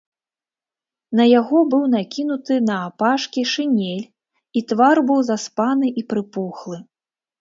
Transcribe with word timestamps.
На 1.17 1.23
яго 1.39 1.59
быў 1.73 1.83
накінуты 1.95 2.57
наапашкі 2.69 3.41
шынель, 3.51 4.03
і 4.59 4.65
твар 4.73 4.95
быў 5.11 5.19
заспаны 5.29 5.87
і 6.03 6.07
прыпухлы. 6.15 6.77